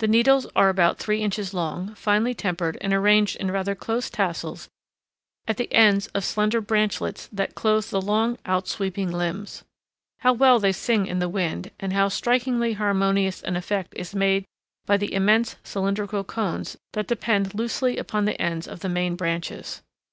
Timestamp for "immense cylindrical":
15.14-16.24